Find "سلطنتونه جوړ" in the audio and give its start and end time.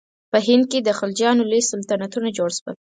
1.71-2.49